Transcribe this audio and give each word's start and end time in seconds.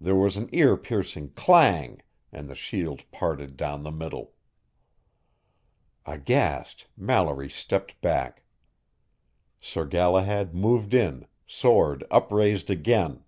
There 0.00 0.14
was 0.14 0.36
an 0.36 0.48
ear 0.52 0.76
piercing 0.76 1.30
clang, 1.30 2.02
and 2.30 2.48
the 2.48 2.54
shield 2.54 3.02
parted 3.10 3.56
down 3.56 3.82
the 3.82 3.90
middle. 3.90 4.34
Aghast, 6.06 6.86
Mallory 6.96 7.50
stepped 7.50 8.00
back. 8.00 8.44
Sir 9.60 9.86
Galahad 9.86 10.54
moved 10.54 10.94
in, 10.94 11.26
sword 11.48 12.04
upraised 12.12 12.70
again. 12.70 13.24